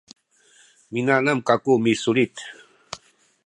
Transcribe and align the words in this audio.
minanam 0.91 1.39
kaku 1.47 1.71
misulit 1.83 2.33